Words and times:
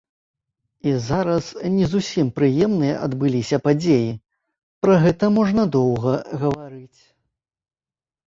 І 0.91 0.93
зараз 1.07 1.49
не 1.73 1.85
зусім 1.91 2.27
прыемныя 2.37 2.95
адбыліся 3.07 3.57
падзеі, 3.65 4.09
пра 4.85 4.95
гэта 5.05 5.25
можна 5.37 5.61
доўга 5.75 6.13
гаварыць. 6.45 7.01